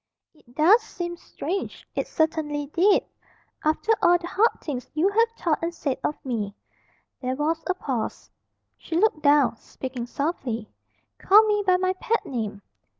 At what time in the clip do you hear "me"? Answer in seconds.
6.25-6.55, 11.45-11.63